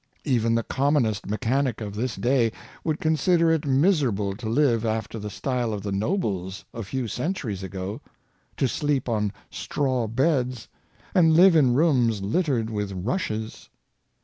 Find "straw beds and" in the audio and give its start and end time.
9.51-11.35